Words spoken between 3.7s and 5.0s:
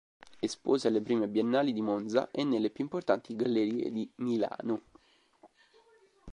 di Milano.